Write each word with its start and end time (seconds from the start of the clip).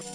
Well, 0.00 0.08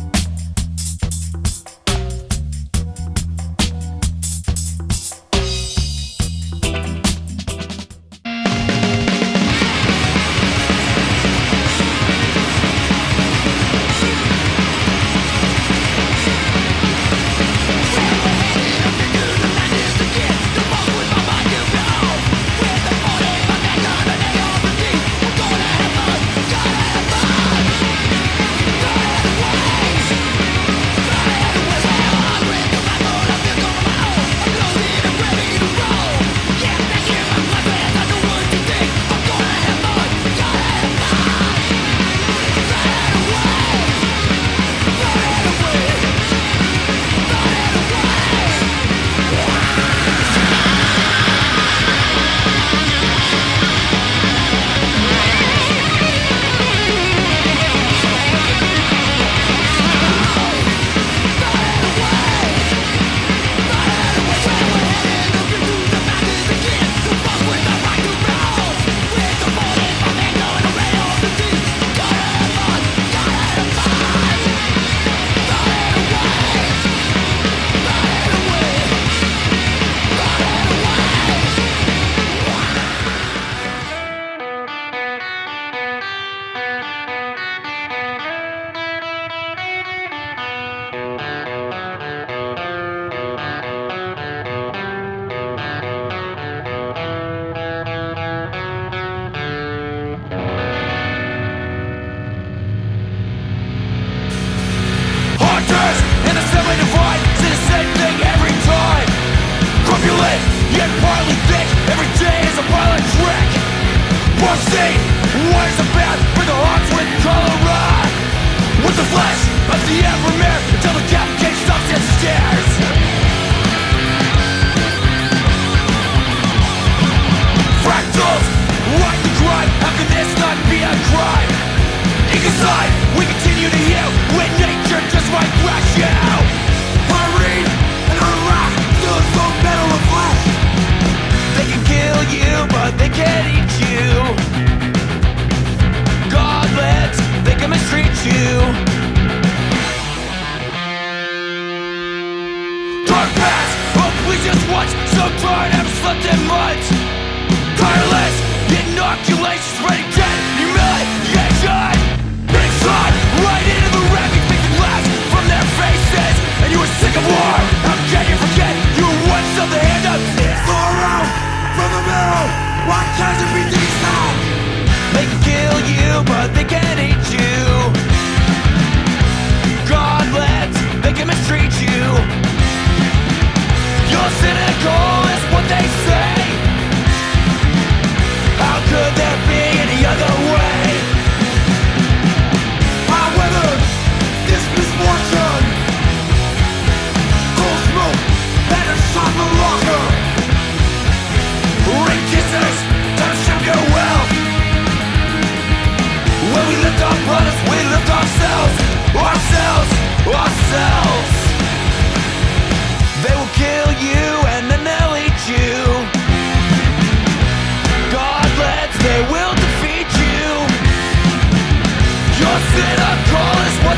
Cynical, 184.29 185.27
is 185.35 185.43
what 185.53 185.67
they 185.69 185.87
say. 186.05 186.42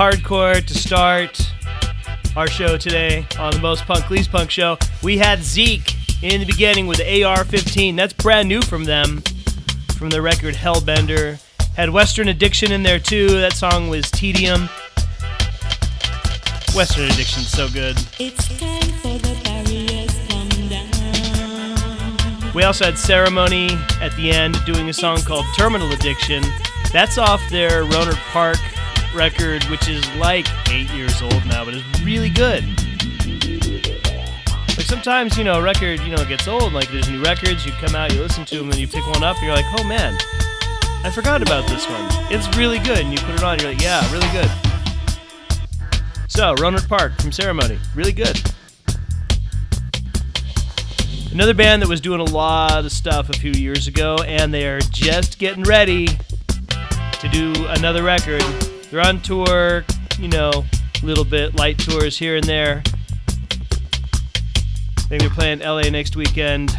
hardcore 0.00 0.64
to 0.64 0.72
start 0.72 1.52
our 2.34 2.46
show 2.46 2.78
today 2.78 3.26
on 3.38 3.52
the 3.52 3.58
Most 3.58 3.84
Punk 3.84 4.08
Least 4.08 4.32
Punk 4.32 4.50
show. 4.50 4.78
We 5.02 5.18
had 5.18 5.40
Zeke 5.40 5.94
in 6.22 6.40
the 6.40 6.46
beginning 6.46 6.86
with 6.86 7.00
AR-15. 7.00 7.96
That's 7.96 8.14
brand 8.14 8.48
new 8.48 8.62
from 8.62 8.84
them, 8.84 9.22
from 9.98 10.08
the 10.08 10.22
record 10.22 10.54
Hellbender. 10.54 11.38
Had 11.76 11.90
Western 11.90 12.28
Addiction 12.28 12.72
in 12.72 12.82
there 12.82 12.98
too. 12.98 13.28
That 13.42 13.52
song 13.52 13.90
was 13.90 14.10
Tedium. 14.10 14.70
Western 16.74 17.04
Addiction's 17.04 17.50
so 17.50 17.68
good. 17.68 17.98
We 22.54 22.62
also 22.62 22.86
had 22.86 22.96
Ceremony 22.96 23.68
at 24.00 24.16
the 24.16 24.30
end 24.30 24.64
doing 24.64 24.88
a 24.88 24.94
song 24.94 25.18
called 25.18 25.44
Terminal 25.58 25.92
Addiction. 25.92 26.42
That's 26.90 27.18
off 27.18 27.42
their 27.50 27.84
Rohnert 27.84 28.16
Park 28.32 28.56
record, 29.14 29.64
which 29.64 29.88
is 29.88 30.06
like 30.16 30.46
eight 30.70 30.90
years 30.90 31.20
old 31.22 31.44
now, 31.46 31.64
but 31.64 31.74
it's 31.74 32.00
really 32.02 32.30
good. 32.30 32.64
Like 34.76 34.86
sometimes, 34.86 35.36
you 35.36 35.44
know, 35.44 35.60
a 35.60 35.62
record, 35.62 36.00
you 36.00 36.14
know, 36.14 36.24
gets 36.24 36.48
old. 36.48 36.72
Like 36.72 36.90
there's 36.90 37.10
new 37.10 37.22
records, 37.22 37.66
you 37.66 37.72
come 37.72 37.94
out, 37.94 38.12
you 38.12 38.20
listen 38.20 38.44
to 38.46 38.58
them, 38.58 38.70
and 38.70 38.78
you 38.78 38.88
pick 38.88 39.06
one 39.06 39.22
up, 39.22 39.36
and 39.36 39.46
you're 39.46 39.54
like, 39.54 39.66
oh 39.78 39.84
man, 39.84 40.16
I 41.04 41.10
forgot 41.14 41.42
about 41.42 41.68
this 41.68 41.86
one. 41.88 42.06
It's 42.32 42.56
really 42.56 42.78
good, 42.78 42.98
and 43.00 43.12
you 43.12 43.18
put 43.18 43.34
it 43.34 43.42
on, 43.42 43.58
you're 43.58 43.70
like, 43.70 43.82
yeah, 43.82 44.00
really 44.12 44.30
good. 44.32 44.50
So, 46.28 46.54
Rohnert 46.54 46.88
Park 46.88 47.20
from 47.20 47.32
Ceremony, 47.32 47.78
really 47.94 48.12
good. 48.12 48.40
Another 51.32 51.54
band 51.54 51.82
that 51.82 51.88
was 51.88 52.00
doing 52.00 52.20
a 52.20 52.24
lot 52.24 52.84
of 52.84 52.90
stuff 52.90 53.28
a 53.28 53.32
few 53.32 53.52
years 53.52 53.86
ago, 53.86 54.16
and 54.26 54.52
they 54.52 54.66
are 54.66 54.80
just 54.80 55.38
getting 55.38 55.62
ready 55.62 56.06
to 56.06 57.28
do 57.30 57.52
another 57.66 58.02
record. 58.02 58.42
They're 58.90 59.00
on 59.00 59.20
tour, 59.20 59.84
you 60.18 60.26
know, 60.26 60.64
a 61.00 61.06
little 61.06 61.24
bit, 61.24 61.54
light 61.54 61.78
tours 61.78 62.18
here 62.18 62.34
and 62.36 62.44
there. 62.44 62.82
Maybe 65.08 65.26
they're 65.26 65.34
playing 65.34 65.60
LA 65.60 65.82
next 65.82 66.16
weekend. 66.16 66.76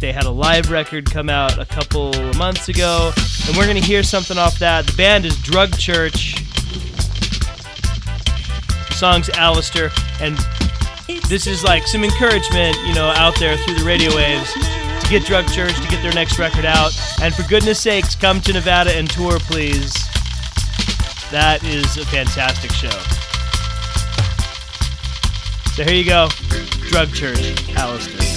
They 0.00 0.12
had 0.12 0.24
a 0.24 0.30
live 0.30 0.72
record 0.72 1.08
come 1.10 1.30
out 1.30 1.58
a 1.58 1.64
couple 1.64 2.12
months 2.34 2.68
ago, 2.68 3.12
and 3.46 3.56
we're 3.56 3.72
to 3.72 3.80
hear 3.80 4.02
something 4.02 4.36
off 4.36 4.58
that. 4.58 4.86
The 4.86 4.96
band 4.96 5.24
is 5.24 5.40
Drug 5.42 5.76
Church. 5.78 6.34
The 8.88 8.94
song's 8.94 9.30
Alistair, 9.30 9.90
and 10.20 10.36
this 11.28 11.46
is 11.46 11.62
like 11.62 11.86
some 11.86 12.02
encouragement, 12.02 12.76
you 12.84 12.94
know, 12.94 13.12
out 13.16 13.38
there 13.38 13.56
through 13.58 13.74
the 13.74 13.84
radio 13.84 14.14
waves 14.14 14.52
to 14.52 15.06
get 15.08 15.24
Drug 15.24 15.46
Church 15.52 15.74
to 15.80 15.88
get 15.88 16.02
their 16.02 16.12
next 16.12 16.38
record 16.38 16.64
out. 16.64 16.92
And 17.22 17.32
for 17.32 17.44
goodness 17.48 17.80
sakes, 17.80 18.16
come 18.16 18.40
to 18.40 18.52
Nevada 18.52 18.92
and 18.92 19.08
tour, 19.08 19.38
please. 19.38 20.13
That 21.30 21.64
is 21.64 21.96
a 21.96 22.04
fantastic 22.06 22.70
show. 22.72 22.90
So 25.74 25.82
here 25.82 25.94
you 25.94 26.04
go 26.04 26.28
Drug 26.88 27.12
Church, 27.12 27.68
Alistair. 27.76 28.33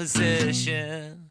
Position. 0.00 1.30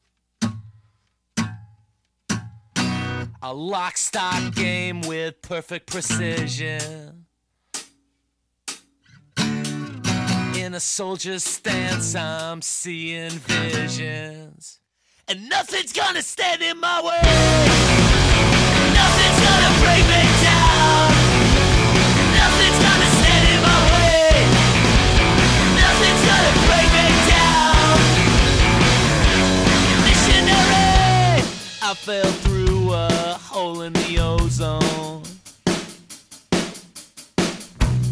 A 3.42 3.52
lock 3.52 3.98
stock 3.98 4.54
game 4.54 5.02
with 5.02 5.42
perfect 5.42 5.88
precision. 5.88 7.26
In 10.56 10.76
a 10.76 10.80
soldier's 10.80 11.44
stance, 11.44 12.14
I'm 12.14 12.62
seeing 12.62 13.32
visions. 13.32 14.82
And 15.28 15.50
nothing's 15.50 15.92
gonna 15.92 16.22
stand 16.22 16.62
in 16.62 16.80
my 16.80 17.02
way. 17.02 17.22
Nothing's 19.02 19.40
gonna 19.48 19.74
break 19.82 20.04
me 20.14 20.24
down. 20.46 21.10
Nothing's 22.38 22.80
gonna 22.86 23.10
stand 23.18 23.46
in 23.50 23.62
my 23.70 23.80
way. 23.94 24.30
Nothing's 25.82 26.24
gonna 26.30 26.68
break 26.68 26.79
I 31.90 31.96
fell 31.96 32.32
through 32.44 32.94
a 32.94 33.10
hole 33.42 33.82
in 33.82 33.94
the 33.94 34.20
ozone. 34.20 35.24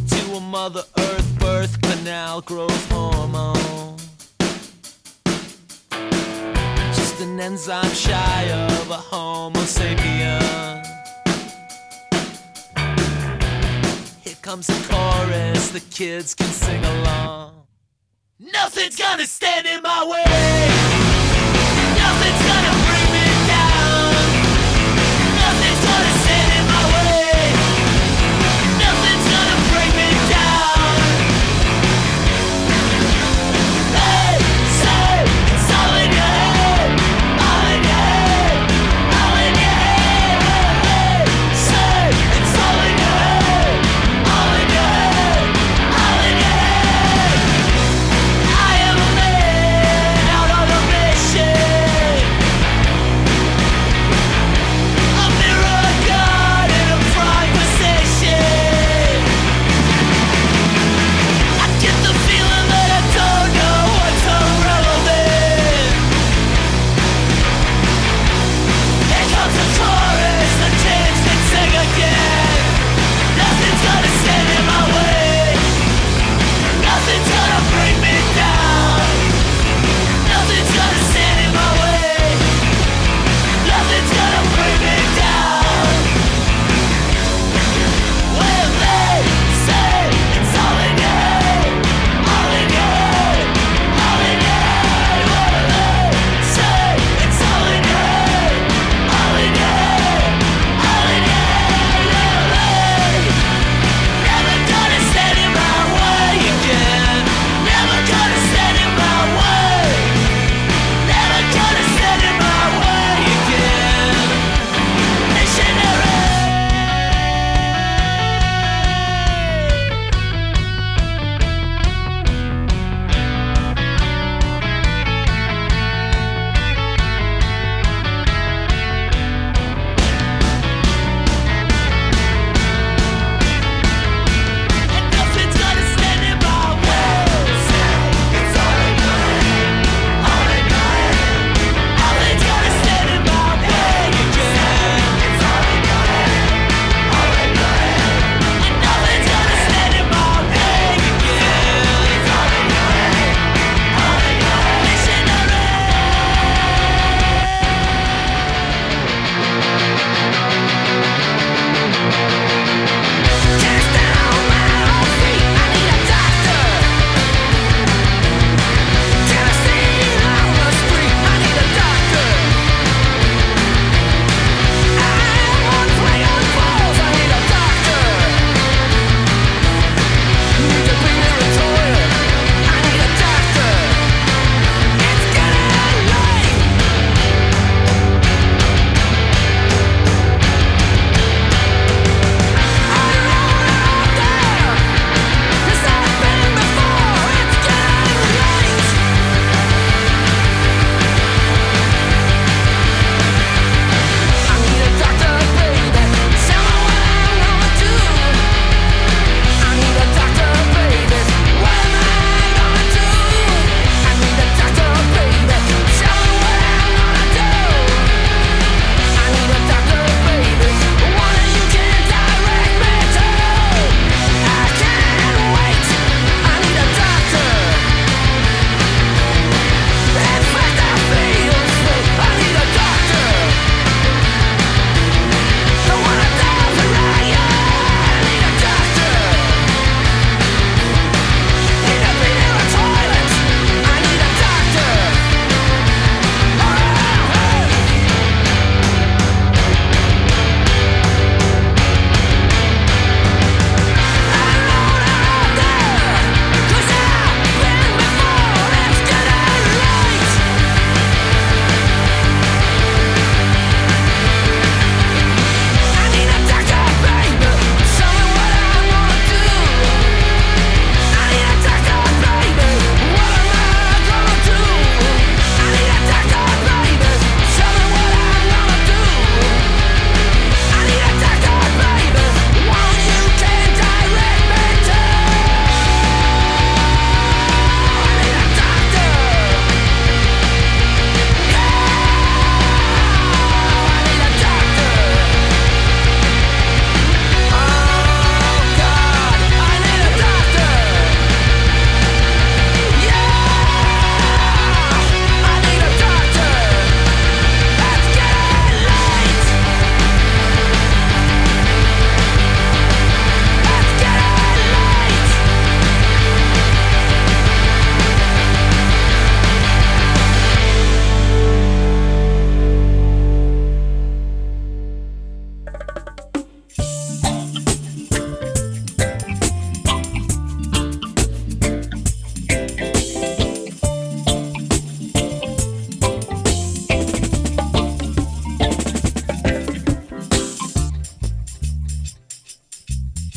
To 0.08 0.34
a 0.34 0.40
Mother 0.40 0.82
Earth 0.98 1.40
birth 1.40 1.80
canal 1.84 2.42
growth 2.42 2.92
hormone. 2.92 3.98
Just 6.96 7.22
an 7.22 7.40
enzyme 7.40 7.94
shy 7.94 8.50
of 8.52 8.90
a 8.90 8.98
Homo 8.98 9.60
sapien. 9.60 10.84
Here 14.24 14.38
comes 14.42 14.66
the 14.66 14.88
chorus, 14.90 15.70
the 15.70 15.82
kids 15.92 16.34
can 16.34 16.48
sing 16.48 16.84
along. 16.84 17.68
Nothing's 18.40 18.96
gonna 18.96 19.28
stand 19.28 19.68
in 19.68 19.84
my 19.84 20.04
way. 20.04 21.07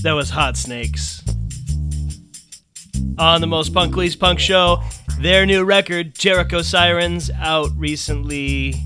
That 0.03 0.13
was 0.13 0.31
Hot 0.31 0.57
Snakes. 0.57 1.23
On 3.19 3.43
the 3.43 3.47
Most 3.47 3.75
Punk 3.75 3.95
Least 3.97 4.19
Punk 4.19 4.41
Show, 4.41 4.83
their 5.19 5.45
new 5.45 5.63
record, 5.63 6.15
Jericho 6.15 6.63
Sirens, 6.63 7.31
out 7.39 7.69
recently. 7.77 8.77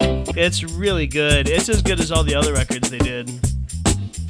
It's 0.00 0.62
really 0.62 1.06
good. 1.06 1.48
It's 1.48 1.70
as 1.70 1.80
good 1.80 1.98
as 1.98 2.12
all 2.12 2.24
the 2.24 2.34
other 2.34 2.52
records 2.52 2.90
they 2.90 2.98
did. 2.98 3.30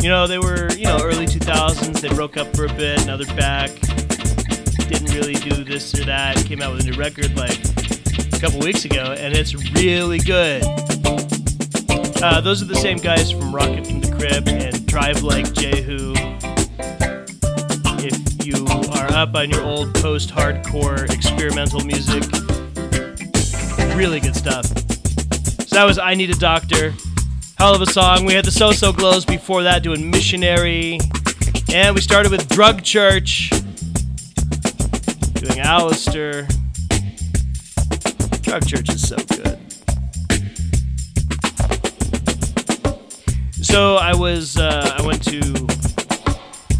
You 0.00 0.08
know, 0.08 0.28
they 0.28 0.38
were, 0.38 0.70
you 0.74 0.84
know, 0.84 0.98
early 1.02 1.26
2000s. 1.26 2.00
They 2.00 2.10
broke 2.10 2.36
up 2.36 2.54
for 2.54 2.66
a 2.66 2.72
bit, 2.74 3.04
now 3.04 3.16
they're 3.16 3.34
back. 3.34 3.70
Didn't 4.88 5.12
really 5.12 5.34
do 5.34 5.64
this 5.64 5.98
or 5.98 6.04
that. 6.04 6.36
Came 6.46 6.62
out 6.62 6.76
with 6.76 6.86
a 6.86 6.90
new 6.90 6.96
record 6.96 7.36
like 7.36 7.58
a 8.32 8.38
couple 8.38 8.60
weeks 8.60 8.84
ago, 8.84 9.16
and 9.18 9.36
it's 9.36 9.52
really 9.74 10.18
good. 10.18 10.62
Uh, 12.22 12.40
those 12.40 12.62
are 12.62 12.66
the 12.66 12.78
same 12.80 12.98
guys 12.98 13.32
from 13.32 13.52
Rocket 13.52 13.84
from 13.84 14.00
the 14.00 14.12
Crypt 14.16 14.48
and 14.48 14.77
Drive 15.00 15.22
Like 15.22 15.52
Jehu. 15.52 16.12
If 18.00 18.44
you 18.44 18.66
are 18.66 19.12
up 19.12 19.32
on 19.36 19.48
your 19.48 19.62
old 19.62 19.94
post 19.94 20.30
hardcore 20.30 21.08
experimental 21.14 21.84
music, 21.84 22.24
really 23.96 24.18
good 24.18 24.34
stuff. 24.34 24.66
So 24.66 25.76
that 25.76 25.84
was 25.84 25.98
I 25.98 26.16
Need 26.16 26.30
a 26.30 26.34
Doctor. 26.34 26.94
Hell 27.58 27.76
of 27.76 27.80
a 27.80 27.86
song. 27.86 28.24
We 28.24 28.32
had 28.32 28.44
the 28.44 28.50
So 28.50 28.72
So 28.72 28.92
Glos 28.92 29.24
before 29.24 29.62
that 29.62 29.84
doing 29.84 30.10
Missionary. 30.10 30.98
And 31.72 31.94
we 31.94 32.00
started 32.00 32.32
with 32.32 32.48
Drug 32.48 32.82
Church 32.82 33.50
doing 35.34 35.60
Alistair. 35.60 36.48
Drug 38.42 38.66
Church 38.66 38.88
is 38.88 39.08
so 39.08 39.16
good. 39.28 39.67
So 43.68 43.96
I 43.96 44.14
was, 44.16 44.56
uh, 44.56 44.96
I 44.98 45.06
went 45.06 45.22
to 45.24 45.40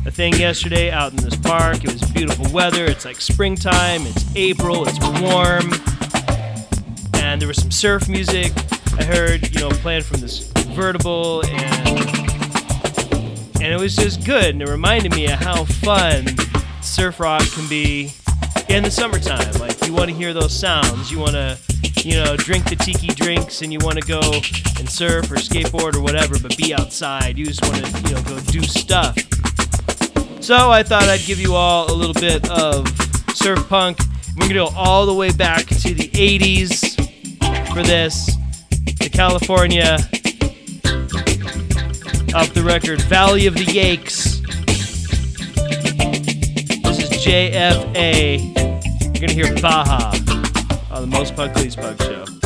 a 0.06 0.10
thing 0.10 0.32
yesterday 0.32 0.90
out 0.90 1.10
in 1.12 1.18
this 1.18 1.36
park. 1.36 1.84
It 1.84 1.92
was 1.92 2.00
beautiful 2.12 2.50
weather. 2.50 2.86
It's 2.86 3.04
like 3.04 3.20
springtime. 3.20 4.06
It's 4.06 4.24
April. 4.34 4.88
It's 4.88 4.98
warm. 5.20 5.70
And 7.22 7.42
there 7.42 7.46
was 7.46 7.58
some 7.60 7.70
surf 7.70 8.08
music. 8.08 8.52
I 8.98 9.04
heard, 9.04 9.54
you 9.54 9.60
know, 9.60 9.68
playing 9.68 10.04
from 10.04 10.22
this 10.22 10.50
convertible, 10.54 11.44
and 11.44 12.08
and 13.60 13.70
it 13.70 13.78
was 13.78 13.94
just 13.94 14.24
good. 14.24 14.46
And 14.46 14.62
it 14.62 14.68
reminded 14.70 15.14
me 15.14 15.26
of 15.26 15.38
how 15.40 15.66
fun 15.66 16.26
surf 16.80 17.20
rock 17.20 17.42
can 17.52 17.68
be 17.68 18.12
in 18.70 18.82
the 18.82 18.90
summertime. 18.90 19.52
Like 19.60 19.86
you 19.86 19.92
want 19.92 20.08
to 20.08 20.16
hear 20.16 20.32
those 20.32 20.58
sounds. 20.58 21.12
You 21.12 21.18
want 21.18 21.32
to, 21.32 21.58
you 22.04 22.14
know, 22.22 22.36
drink 22.36 22.68
the 22.68 22.76
tiki 22.76 23.08
drinks, 23.08 23.62
and 23.62 23.72
you 23.72 23.78
want 23.82 23.96
to 23.96 24.06
go 24.06 24.20
and 24.78 24.88
surf 24.88 25.30
or 25.30 25.36
skateboard 25.36 25.96
or 25.96 26.00
whatever, 26.00 26.38
but 26.38 26.56
be 26.56 26.74
outside. 26.74 27.36
You 27.38 27.46
just 27.46 27.62
want 27.62 27.84
to, 27.84 28.08
you 28.08 28.14
know, 28.14 28.22
go 28.22 28.40
do 28.40 28.62
stuff. 28.62 29.16
So 30.40 30.70
I 30.70 30.82
thought 30.82 31.04
I'd 31.04 31.20
give 31.26 31.38
you 31.38 31.54
all 31.54 31.92
a 31.92 31.94
little 31.94 32.14
bit 32.14 32.48
of 32.50 32.88
surf 33.34 33.68
punk. 33.68 33.98
We're 34.36 34.48
gonna 34.48 34.54
go 34.54 34.70
all 34.76 35.04
the 35.04 35.14
way 35.14 35.30
back 35.32 35.66
to 35.66 35.94
the 35.94 36.08
80s 36.08 36.94
for 37.72 37.82
this. 37.82 38.30
To 39.00 39.08
California. 39.08 39.98
Off 42.34 42.52
the 42.52 42.62
record, 42.64 43.00
Valley 43.02 43.46
of 43.46 43.54
the 43.54 43.64
Yakes. 43.64 44.40
This 46.82 46.98
is 46.98 47.10
JFA. 47.24 48.38
You're 49.02 49.26
gonna 49.26 49.32
hear 49.32 49.60
Baja 49.60 50.12
on 50.90 51.02
the 51.02 51.06
Most 51.06 51.36
Least 51.56 51.78
Punk 51.78 52.00
Show. 52.02 52.37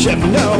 Ship, 0.00 0.18
no 0.18 0.59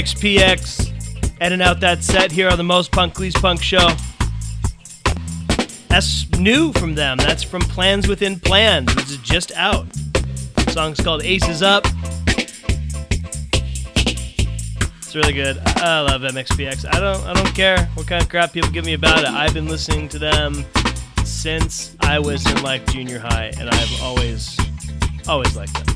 MXPX 0.00 1.34
ending 1.42 1.60
out 1.60 1.78
that 1.80 2.02
set 2.02 2.32
here 2.32 2.48
on 2.48 2.56
the 2.56 2.64
Most 2.64 2.90
Punk 2.90 3.18
Least 3.20 3.36
Punk 3.36 3.62
show. 3.62 3.90
That's 5.88 6.26
new 6.38 6.72
from 6.72 6.94
them. 6.94 7.18
That's 7.18 7.42
from 7.42 7.60
Plans 7.60 8.08
Within 8.08 8.40
Plans. 8.40 8.94
This 8.94 9.10
is 9.10 9.18
just 9.18 9.52
out. 9.52 9.86
The 9.92 10.70
song's 10.70 11.02
called 11.02 11.22
Aces 11.22 11.62
Up. 11.62 11.84
It's 14.96 15.14
really 15.14 15.34
good. 15.34 15.58
I 15.58 16.00
love 16.00 16.22
MXPX. 16.22 16.86
I 16.90 16.98
don't 16.98 17.22
I 17.26 17.34
don't 17.34 17.54
care 17.54 17.84
what 17.92 18.06
kind 18.06 18.22
of 18.22 18.30
crap 18.30 18.54
people 18.54 18.70
give 18.70 18.86
me 18.86 18.94
about 18.94 19.18
it. 19.18 19.26
I've 19.26 19.52
been 19.52 19.68
listening 19.68 20.08
to 20.10 20.18
them 20.18 20.64
since 21.26 21.94
I 22.00 22.18
was 22.20 22.50
in 22.50 22.62
like 22.62 22.86
junior 22.90 23.18
high 23.18 23.52
and 23.58 23.68
I've 23.68 24.02
always 24.02 24.58
always 25.28 25.54
liked 25.54 25.74
them. 25.74 25.89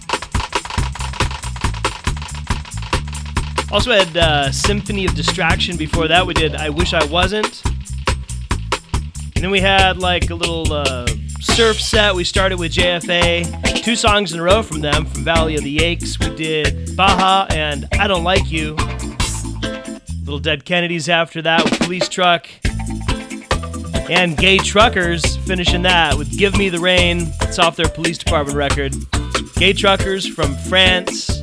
Also 3.75 3.91
had 3.91 4.17
uh, 4.17 4.53
Symphony 4.53 5.05
of 5.05 5.17
Distraction 5.17 5.77
before 5.77 6.07
that. 6.07 6.25
We 6.25 6.33
did 6.33 6.55
I 6.55 6.71
Wish 6.71 6.95
I 6.95 7.05
Wasn't. 7.07 7.61
And 9.35 9.43
then 9.43 9.51
we 9.51 9.59
had 9.59 9.99
like 9.99 10.31
a 10.31 10.37
little 10.37 10.73
uh, 10.73 11.09
surf 11.41 11.81
set. 11.81 12.15
We 12.15 12.23
started 12.23 12.61
with 12.61 12.73
JFA. 12.73 13.83
Two 13.83 13.97
songs 13.97 14.33
in 14.33 14.39
a 14.39 14.45
row 14.45 14.63
from 14.63 14.81
them 14.81 15.05
from 15.07 15.25
Valley 15.25 15.57
of 15.57 15.65
the 15.65 15.77
Yakes. 15.77 16.21
We 16.21 16.37
did 16.37 16.97
Baja 16.97 17.49
and 17.51 17.89
I 17.95 18.07
Don't 18.07 18.23
Like 18.23 18.49
You. 18.49 18.77
Little 20.21 20.39
Dead 20.39 20.65
Kennedys 20.65 21.09
after 21.09 21.43
that 21.43 21.65
with 21.65 21.77
Police 21.81 22.09
Truck. 22.09 22.47
And 24.09 24.37
Gay 24.37 24.59
Truckers 24.59 25.37
finishing 25.39 25.83
that 25.83 26.17
with 26.17 26.39
Give 26.39 26.57
Me 26.57 26.69
the 26.69 26.79
Rain. 26.79 27.33
It's 27.41 27.59
off 27.59 27.75
their 27.75 27.89
police 27.89 28.19
department 28.19 28.57
record. 28.57 28.95
Gay 29.57 29.73
Truckers 29.73 30.29
from 30.29 30.55
France. 30.55 31.34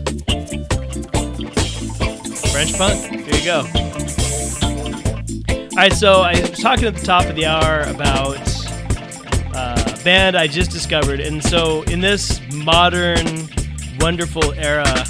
French 2.52 2.74
punk. 2.74 3.26
There 3.26 3.38
you 3.38 3.46
go. 3.46 3.60
All 5.72 5.78
right, 5.78 5.94
so 5.94 6.22
I 6.22 6.34
was 6.40 6.60
talking 6.60 6.86
at 6.86 6.96
the 6.96 7.06
top 7.06 7.26
of 7.26 7.36
the 7.36 7.46
hour 7.46 7.82
about 7.82 8.38
uh, 9.56 9.96
a 10.00 10.04
band 10.04 10.36
I 10.36 10.48
just 10.48 10.70
discovered, 10.70 11.22
and 11.22 11.42
so 11.42 11.84
in 11.84 12.02
this 12.02 12.42
modern, 12.54 13.48
wonderful 14.00 14.54
era 14.54 15.06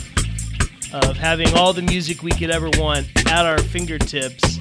of 0.93 1.17
having 1.17 1.51
all 1.55 1.73
the 1.73 1.81
music 1.81 2.21
we 2.21 2.31
could 2.31 2.51
ever 2.51 2.69
want 2.77 3.07
at 3.27 3.45
our 3.45 3.57
fingertips, 3.57 4.59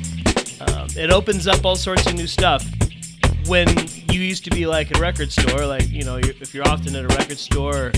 um, 0.61 0.89
it 0.97 1.11
opens 1.11 1.47
up 1.47 1.65
all 1.67 1.77
sorts 1.77 2.07
of 2.07 2.15
new 2.15 2.27
stuff. 2.27 2.65
When 3.47 3.69
you 4.11 4.21
used 4.21 4.45
to 4.45 4.51
be 4.51 4.67
like 4.67 4.97
a 4.97 5.01
record 5.01 5.33
store, 5.33 5.67
like 5.67 5.89
you 5.89 6.05
know, 6.05 6.17
you're, 6.17 6.35
if 6.41 6.55
you're 6.55 6.69
often 6.69 6.95
at 6.95 7.05
a 7.05 7.09
record 7.09 7.39
store 7.39 7.87
or 7.87 7.93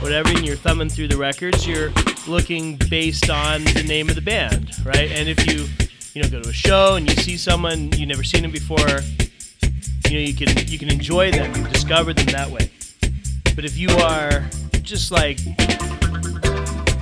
whatever, 0.00 0.30
and 0.30 0.44
you're 0.44 0.56
thumbing 0.56 0.88
through 0.88 1.08
the 1.08 1.16
records, 1.16 1.66
you're 1.66 1.92
looking 2.26 2.76
based 2.90 3.30
on 3.30 3.64
the 3.64 3.84
name 3.86 4.08
of 4.08 4.14
the 4.14 4.22
band, 4.22 4.70
right? 4.84 5.10
And 5.10 5.28
if 5.28 5.46
you 5.46 5.66
you 6.14 6.22
know 6.22 6.28
go 6.28 6.42
to 6.42 6.48
a 6.48 6.52
show 6.52 6.94
and 6.96 7.08
you 7.08 7.14
see 7.16 7.36
someone 7.36 7.92
you've 7.92 8.08
never 8.08 8.24
seen 8.24 8.42
them 8.42 8.50
before, 8.50 9.00
you 10.08 10.12
know 10.12 10.24
you 10.24 10.34
can 10.34 10.48
you 10.66 10.78
can 10.78 10.90
enjoy 10.90 11.30
them, 11.30 11.54
you 11.54 11.68
discover 11.68 12.14
them 12.14 12.26
that 12.26 12.50
way. 12.50 12.70
But 13.54 13.64
if 13.64 13.76
you 13.76 13.90
are 13.90 14.48
just 14.82 15.10
like 15.10 15.38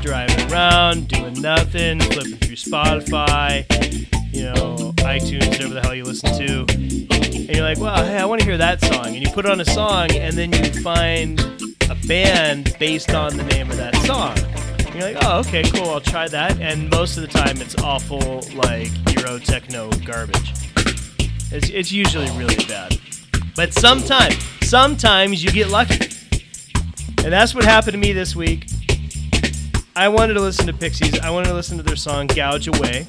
driving 0.01 0.53
around, 0.53 1.09
doing 1.09 1.41
nothing, 1.41 2.01
flipping 2.01 2.37
through 2.37 2.57
Spotify, 2.57 3.84
you 4.35 4.43
know, 4.45 4.93
iTunes, 4.99 5.49
whatever 5.49 5.75
the 5.75 5.81
hell 5.81 5.95
you 5.95 6.05
listen 6.05 6.37
to, 6.37 6.67
and 6.69 7.49
you're 7.49 7.65
like, 7.65 7.79
well, 7.79 8.05
hey, 8.05 8.19
I 8.19 8.25
want 8.25 8.41
to 8.41 8.47
hear 8.47 8.59
that 8.59 8.81
song. 8.81 9.07
And 9.07 9.17
you 9.17 9.31
put 9.31 9.47
on 9.47 9.61
a 9.61 9.65
song, 9.65 10.11
and 10.13 10.35
then 10.35 10.53
you 10.53 10.83
find 10.83 11.41
a 11.89 11.95
band 12.07 12.77
based 12.81 13.15
on 13.15 13.37
the 13.37 13.45
name 13.45 13.71
of 13.71 13.77
that 13.77 13.95
song. 13.99 14.37
And 14.79 14.95
you're 14.95 15.13
like, 15.13 15.25
oh, 15.25 15.39
okay, 15.41 15.63
cool, 15.71 15.91
I'll 15.91 16.01
try 16.01 16.27
that. 16.29 16.59
And 16.61 16.91
most 16.91 17.17
of 17.17 17.23
the 17.23 17.29
time, 17.29 17.61
it's 17.61 17.77
awful, 17.77 18.45
like 18.55 18.91
Euro 19.15 19.39
techno 19.39 19.91
garbage. 20.05 20.53
It's, 21.53 21.71
it's 21.71 21.93
usually 21.93 22.31
really 22.37 22.57
bad. 22.65 22.99
But 23.55 23.73
sometimes, 23.73 24.37
sometimes 24.63 25.45
you 25.45 25.53
get 25.53 25.71
lucky. 25.71 26.09
And 27.23 27.33
that's 27.33 27.55
what 27.55 27.65
happened 27.65 27.93
to 27.93 27.99
me 27.99 28.13
this 28.13 28.35
week. 28.35 28.67
I 29.95 30.09
wanted 30.09 30.35
to 30.35 30.41
listen 30.41 30.67
to 30.67 30.73
Pixies. 30.73 31.21
I 31.21 31.31
wanted 31.31 31.51
to 31.51 31.55
listen 31.55 31.77
to 31.77 31.85
their 31.85 31.95
song 31.95 32.27
Gouge 32.27 32.67
Away. 32.67 33.07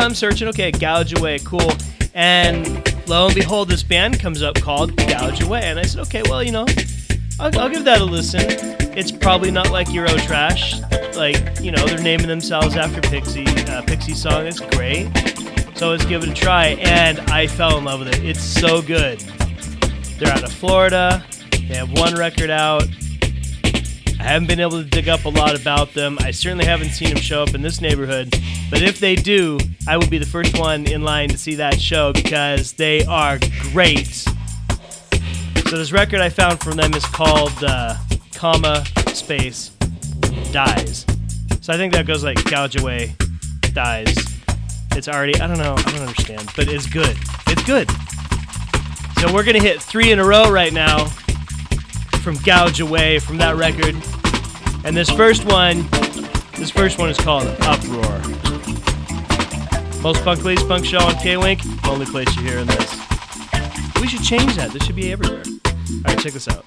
I'm 0.00 0.14
searching, 0.14 0.48
okay, 0.48 0.70
Gouge 0.72 1.18
Away, 1.18 1.38
cool. 1.40 1.72
And 2.14 3.08
lo 3.08 3.26
and 3.26 3.34
behold, 3.34 3.68
this 3.68 3.82
band 3.82 4.18
comes 4.18 4.42
up 4.42 4.56
called 4.56 4.96
Gouge 4.96 5.42
Away. 5.42 5.62
And 5.64 5.78
I 5.78 5.82
said, 5.82 6.00
okay, 6.06 6.22
well, 6.22 6.42
you 6.42 6.52
know, 6.52 6.66
I'll, 7.38 7.56
I'll 7.58 7.68
give 7.68 7.84
that 7.84 8.00
a 8.00 8.04
listen. 8.04 8.40
It's 8.96 9.12
probably 9.12 9.50
not 9.50 9.70
like 9.70 9.92
Euro 9.92 10.16
trash, 10.16 10.80
Like, 11.14 11.60
you 11.60 11.70
know, 11.70 11.86
they're 11.86 12.02
naming 12.02 12.28
themselves 12.28 12.76
after 12.76 13.00
Pixie. 13.00 13.46
Uh, 13.68 13.82
Pixie 13.82 14.14
song 14.14 14.46
is 14.46 14.58
great. 14.60 15.08
So 15.76 15.90
let's 15.90 16.04
give 16.04 16.22
it 16.22 16.28
a 16.28 16.34
try. 16.34 16.78
And 16.80 17.20
I 17.30 17.46
fell 17.46 17.78
in 17.78 17.84
love 17.84 18.00
with 18.00 18.08
it. 18.08 18.24
It's 18.24 18.42
so 18.42 18.82
good. 18.82 19.20
They're 20.18 20.32
out 20.32 20.44
of 20.44 20.52
Florida. 20.52 21.24
They 21.50 21.76
have 21.76 21.92
one 21.92 22.14
record 22.14 22.50
out. 22.50 22.84
I 24.20 24.24
haven't 24.24 24.48
been 24.48 24.60
able 24.60 24.72
to 24.72 24.84
dig 24.84 25.08
up 25.08 25.24
a 25.24 25.30
lot 25.30 25.58
about 25.58 25.94
them. 25.94 26.18
I 26.20 26.30
certainly 26.30 26.66
haven't 26.66 26.90
seen 26.90 27.08
them 27.08 27.16
show 27.16 27.42
up 27.42 27.54
in 27.54 27.62
this 27.62 27.80
neighborhood. 27.80 28.28
But 28.70 28.82
if 28.82 29.00
they 29.00 29.16
do, 29.16 29.58
I 29.88 29.96
will 29.96 30.08
be 30.08 30.18
the 30.18 30.26
first 30.26 30.58
one 30.58 30.86
in 30.86 31.02
line 31.02 31.30
to 31.30 31.38
see 31.38 31.54
that 31.54 31.80
show 31.80 32.12
because 32.12 32.74
they 32.74 33.02
are 33.06 33.38
great. 33.72 34.08
So 34.08 35.78
this 35.78 35.90
record 35.90 36.20
I 36.20 36.28
found 36.28 36.60
from 36.60 36.76
them 36.76 36.92
is 36.92 37.04
called 37.06 37.64
uh, 37.64 37.96
comma 38.34 38.84
space 39.14 39.70
dies. 40.52 41.06
So 41.62 41.72
I 41.72 41.78
think 41.78 41.94
that 41.94 42.06
goes 42.06 42.22
like 42.22 42.44
gouge 42.44 42.76
away 42.76 43.14
dies. 43.72 44.14
It's 44.92 45.08
already 45.08 45.40
I 45.40 45.46
don't 45.46 45.58
know 45.58 45.74
I 45.78 45.82
don't 45.92 46.02
understand, 46.02 46.46
but 46.54 46.68
it's 46.68 46.86
good. 46.86 47.16
It's 47.46 47.64
good. 47.64 47.90
So 49.18 49.32
we're 49.32 49.44
gonna 49.44 49.62
hit 49.62 49.80
three 49.80 50.12
in 50.12 50.18
a 50.18 50.24
row 50.26 50.50
right 50.50 50.74
now 50.74 51.06
from 52.20 52.36
gouge 52.36 52.80
away 52.80 53.18
from 53.18 53.36
that 53.38 53.56
record. 53.56 53.94
And 54.84 54.96
this 54.96 55.10
first 55.10 55.44
one, 55.44 55.88
this 56.56 56.70
first 56.70 56.98
one 56.98 57.10
is 57.10 57.18
called 57.18 57.46
Uproar. 57.62 58.20
Most 60.02 60.22
Punk 60.24 60.44
Least 60.44 60.66
Punk 60.66 60.84
Show 60.84 61.00
on 61.00 61.14
K-Wink, 61.16 61.60
only 61.86 62.06
place 62.06 62.34
you're 62.36 62.44
hearing 62.44 62.66
this. 62.66 63.00
We 64.00 64.08
should 64.08 64.22
change 64.22 64.56
that. 64.56 64.70
This 64.72 64.84
should 64.84 64.96
be 64.96 65.12
everywhere. 65.12 65.42
All 65.46 66.00
right, 66.04 66.18
check 66.18 66.32
this 66.32 66.48
out. 66.48 66.64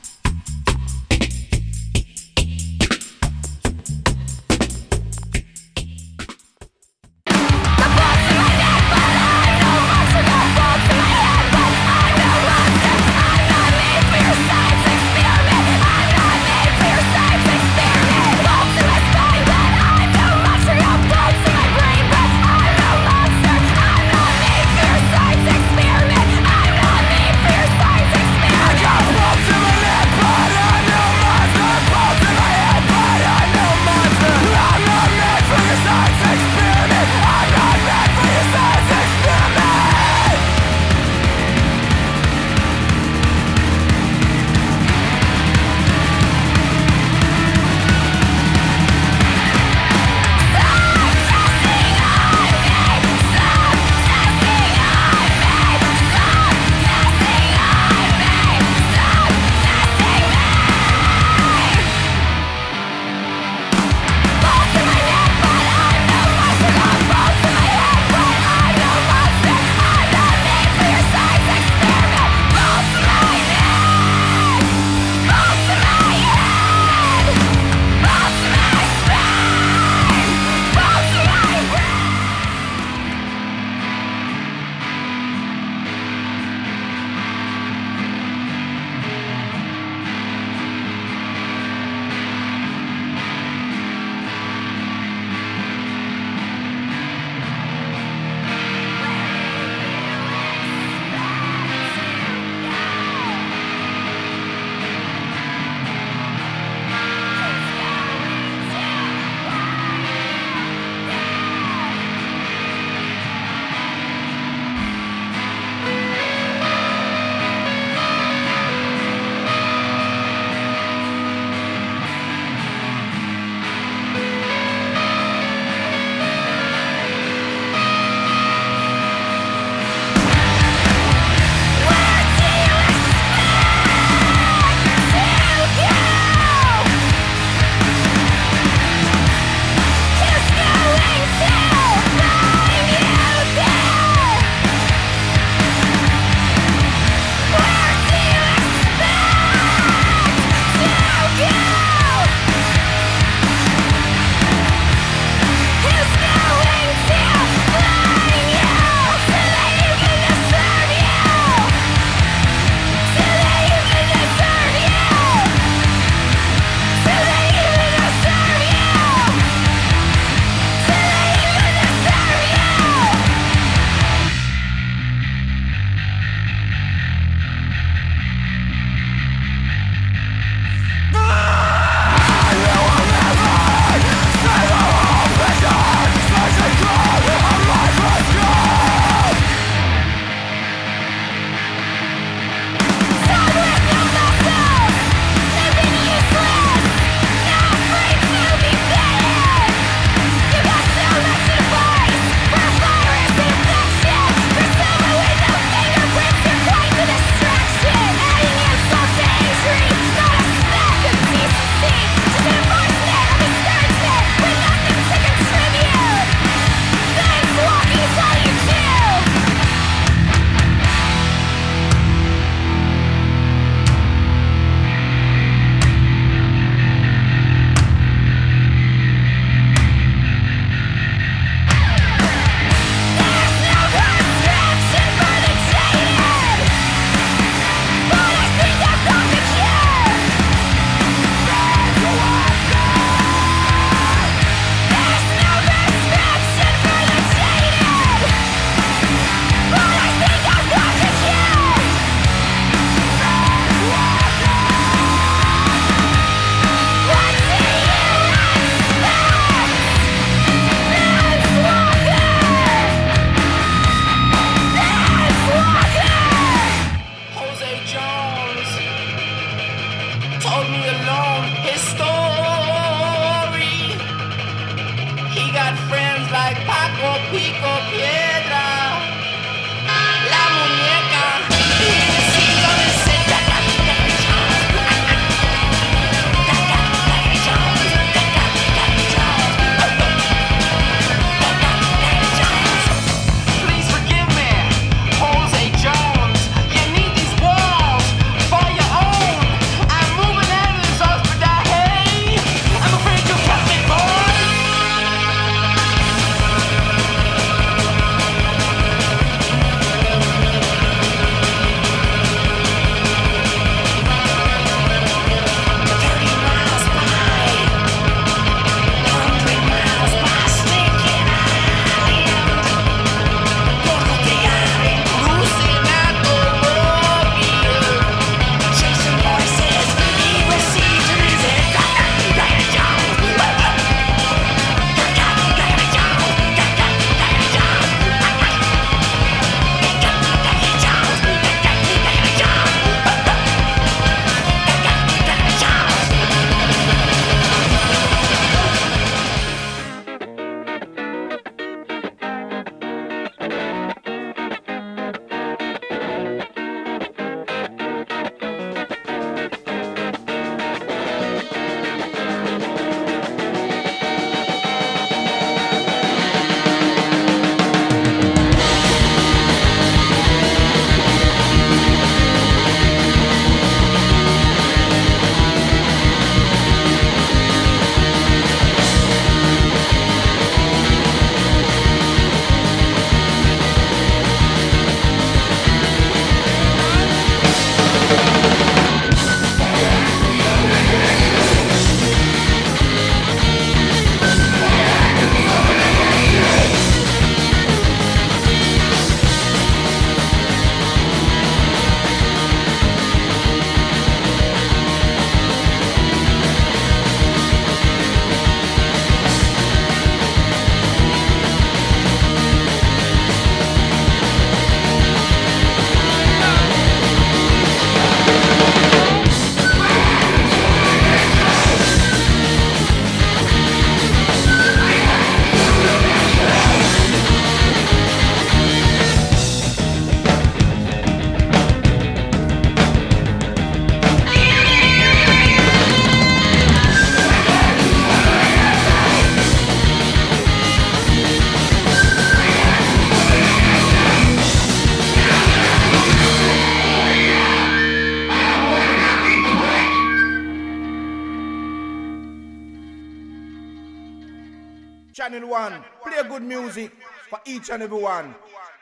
Channel 455.24 455.48
1, 455.48 455.84
play 456.04 456.22
good 456.28 456.44
music 456.44 456.92
for 457.30 457.40
each 457.46 457.70
and 457.70 457.82
every 457.82 457.98
one. 457.98 458.36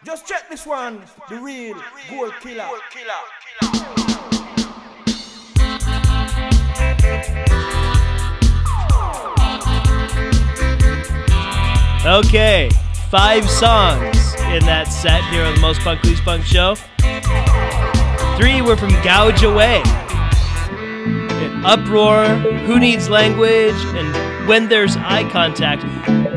Just 0.03 0.25
check 0.25 0.49
this 0.49 0.65
one, 0.65 0.99
the 1.29 1.35
real 1.35 1.79
Gold 2.09 2.33
Killer. 2.41 2.67
Okay, 12.07 12.71
five 13.11 13.47
songs 13.47 14.33
in 14.49 14.65
that 14.65 14.85
set 14.85 15.23
here 15.25 15.43
on 15.43 15.53
the 15.53 15.61
Most 15.61 15.81
Punk 15.81 16.03
Least 16.05 16.23
Punk 16.23 16.43
show. 16.43 16.73
Three 18.39 18.63
were 18.63 18.77
from 18.77 18.89
Gouge 19.03 19.43
Away. 19.43 19.83
In 21.45 21.63
Uproar, 21.63 22.25
Who 22.65 22.79
Needs 22.79 23.11
Language, 23.11 23.75
and 23.93 24.49
When 24.49 24.69
There's 24.69 24.97
Eye 24.97 25.29
Contact. 25.29 26.30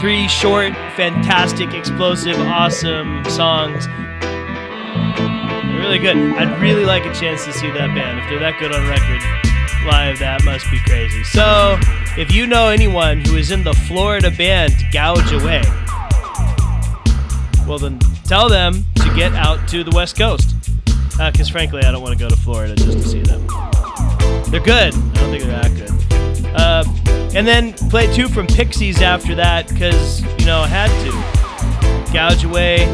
Three 0.00 0.28
short, 0.28 0.74
fantastic, 0.94 1.72
explosive, 1.72 2.38
awesome 2.38 3.24
songs. 3.24 3.86
They're 3.86 5.80
really 5.80 5.98
good. 5.98 6.16
I'd 6.16 6.60
really 6.60 6.84
like 6.84 7.06
a 7.06 7.14
chance 7.14 7.44
to 7.46 7.52
see 7.52 7.70
that 7.70 7.94
band. 7.94 8.18
If 8.18 8.28
they're 8.28 8.38
that 8.40 8.60
good 8.60 8.72
on 8.72 8.86
record 8.86 9.22
live, 9.86 10.18
that 10.18 10.44
must 10.44 10.70
be 10.70 10.78
crazy. 10.80 11.24
So, 11.24 11.78
if 12.18 12.30
you 12.30 12.46
know 12.46 12.68
anyone 12.68 13.20
who 13.20 13.36
is 13.36 13.50
in 13.50 13.64
the 13.64 13.72
Florida 13.72 14.30
band 14.30 14.74
Gouge 14.92 15.32
Away, 15.32 15.62
well 17.66 17.78
then 17.78 17.98
tell 18.24 18.50
them 18.50 18.84
to 18.96 19.14
get 19.14 19.32
out 19.34 19.66
to 19.68 19.82
the 19.82 19.92
West 19.96 20.18
Coast. 20.18 20.54
Uh, 21.18 21.30
because 21.30 21.48
frankly, 21.48 21.82
I 21.82 21.90
don't 21.90 22.02
want 22.02 22.12
to 22.12 22.22
go 22.22 22.28
to 22.28 22.36
Florida 22.36 22.76
just 22.76 22.98
to 22.98 23.08
see 23.08 23.22
them. 23.22 23.46
They're 24.50 24.60
good. 24.60 24.94
I 24.94 25.12
don't 25.14 25.30
think 25.30 25.44
they're 25.44 25.62
that 25.62 25.74
good. 25.74 26.05
Uh, 26.56 26.84
and 27.34 27.46
then 27.46 27.72
play 27.90 28.12
two 28.14 28.28
from 28.28 28.46
Pixies 28.46 29.02
after 29.02 29.34
that 29.34 29.68
because, 29.68 30.22
you 30.40 30.46
know, 30.46 30.60
I 30.60 30.66
had 30.66 30.90
to. 31.04 31.36
Gouge 32.12 32.44
Away, 32.44 32.86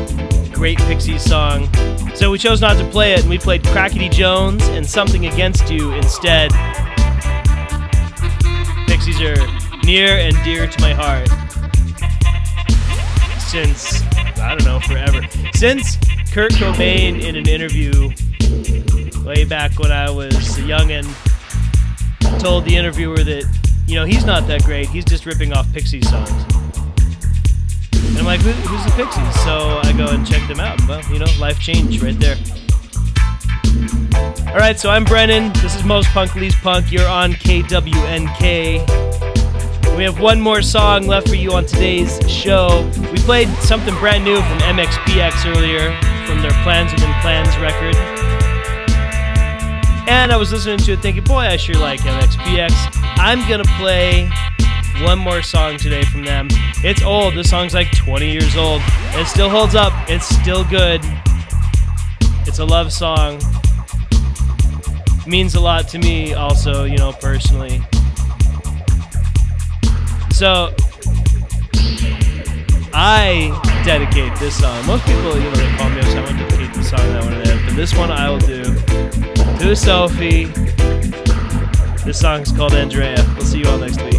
great 0.52 0.78
Pixies 0.78 1.22
song. 1.22 1.68
So 2.16 2.30
we 2.30 2.38
chose 2.38 2.60
not 2.60 2.76
to 2.78 2.84
play 2.90 3.12
it 3.12 3.20
and 3.20 3.30
we 3.30 3.38
played 3.38 3.62
Crackity 3.62 4.10
Jones 4.10 4.66
and 4.68 4.84
Something 4.84 5.26
Against 5.26 5.70
You 5.70 5.92
instead. 5.92 6.50
Pixies 8.88 9.20
are 9.20 9.36
near 9.84 10.16
and 10.16 10.34
dear 10.42 10.66
to 10.66 10.80
my 10.80 10.92
heart. 10.92 11.28
Since, 13.40 14.02
I 14.38 14.56
don't 14.58 14.64
know, 14.64 14.80
forever. 14.80 15.20
Since 15.54 15.98
Kurt 16.32 16.52
Cobain 16.52 17.22
in 17.22 17.36
an 17.36 17.48
interview 17.48 18.10
way 19.24 19.44
back 19.44 19.78
when 19.78 19.92
I 19.92 20.10
was 20.10 20.58
a 20.58 20.62
youngin' 20.62 21.06
told 22.38 22.64
the 22.64 22.76
interviewer 22.76 23.18
that, 23.18 23.44
you 23.86 23.94
know, 23.94 24.04
he's 24.04 24.24
not 24.24 24.46
that 24.46 24.62
great, 24.64 24.88
he's 24.88 25.04
just 25.04 25.26
ripping 25.26 25.52
off 25.52 25.72
Pixies 25.72 26.08
songs. 26.08 26.30
And 27.92 28.18
I'm 28.18 28.24
like, 28.24 28.40
Who, 28.40 28.50
who's 28.50 28.84
the 28.84 28.92
Pixies? 28.96 29.44
So 29.44 29.80
I 29.82 29.92
go 29.96 30.06
and 30.06 30.26
check 30.26 30.46
them 30.48 30.60
out. 30.60 30.80
Well, 30.86 31.02
you 31.12 31.18
know, 31.18 31.26
life 31.38 31.58
changed 31.60 32.02
right 32.02 32.18
there. 32.18 32.36
All 34.48 34.58
right, 34.58 34.78
so 34.78 34.90
I'm 34.90 35.04
Brennan. 35.04 35.52
This 35.54 35.74
is 35.74 35.84
Most 35.84 36.08
Punk 36.08 36.34
Least 36.34 36.58
Punk. 36.58 36.92
You're 36.92 37.08
on 37.08 37.32
KWNK. 37.32 39.02
We 39.96 40.04
have 40.04 40.20
one 40.20 40.40
more 40.40 40.62
song 40.62 41.06
left 41.06 41.28
for 41.28 41.36
you 41.36 41.52
on 41.52 41.64
today's 41.66 42.18
show. 42.30 42.90
We 43.12 43.18
played 43.18 43.48
something 43.60 43.94
brand 43.94 44.24
new 44.24 44.36
from 44.36 44.58
MXPX 44.58 45.46
earlier 45.56 45.98
from 46.26 46.42
their 46.42 46.52
Plans 46.62 46.92
Within 46.92 47.12
Plans 47.20 47.56
record. 47.58 48.21
And 50.08 50.32
I 50.32 50.36
was 50.36 50.52
listening 50.52 50.78
to 50.78 50.92
it 50.92 51.00
thinking, 51.00 51.24
boy, 51.24 51.40
I 51.40 51.56
sure 51.56 51.76
like 51.76 52.00
MXPX. 52.00 52.72
I'm 53.18 53.46
gonna 53.48 53.64
play 53.78 54.30
one 55.02 55.18
more 55.18 55.42
song 55.42 55.76
today 55.78 56.02
from 56.02 56.24
them. 56.24 56.48
It's 56.84 57.02
old. 57.02 57.34
This 57.34 57.50
song's 57.50 57.74
like 57.74 57.90
20 57.96 58.30
years 58.30 58.56
old. 58.56 58.82
It 59.14 59.26
still 59.26 59.48
holds 59.48 59.74
up. 59.74 59.92
It's 60.08 60.26
still 60.26 60.64
good. 60.64 61.00
It's 62.46 62.58
a 62.58 62.64
love 62.64 62.92
song. 62.92 63.40
means 65.26 65.54
a 65.54 65.60
lot 65.60 65.86
to 65.88 65.98
me, 65.98 66.34
also, 66.34 66.84
you 66.84 66.96
know, 66.98 67.12
personally. 67.12 67.80
So 70.32 70.74
I 72.92 73.82
dedicate 73.84 74.36
this 74.38 74.58
song. 74.60 74.84
Most 74.86 75.04
people, 75.06 75.36
you 75.36 75.44
know, 75.44 75.50
they 75.52 75.76
call 75.76 75.90
me 75.90 76.00
up, 76.00 76.06
so 76.06 76.18
I 76.18 76.24
want 76.24 76.38
to 76.38 76.48
dedicate 76.48 76.74
this 76.74 76.90
song 76.90 76.98
that 76.98 77.24
one 77.24 77.34
to 77.34 77.48
them. 77.48 77.66
But 77.66 77.76
this 77.76 77.96
one 77.96 78.10
I 78.10 78.28
will 78.28 78.38
do 78.38 78.71
to 79.62 79.76
Sophie. 79.76 80.46
This 82.04 82.18
song's 82.18 82.50
called 82.50 82.72
Andrea. 82.72 83.24
We'll 83.36 83.46
see 83.46 83.60
you 83.60 83.68
all 83.68 83.78
next 83.78 84.02
week. 84.02 84.11